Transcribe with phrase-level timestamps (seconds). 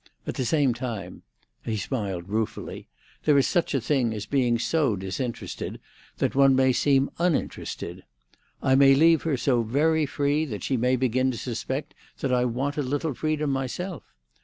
[0.25, 5.79] At the same time"—he smiled ruefully—"there is such a thing as being so disinterested
[6.17, 8.03] that one may seem uninterested.
[8.63, 12.45] I may leave her so very free that she may begin to suspect that I
[12.45, 14.01] want a little freedom myself.